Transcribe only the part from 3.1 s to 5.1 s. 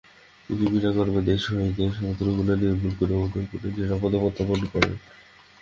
উদয়পুরে নিরাপদে প্রত্যাবর্তন করিলেন।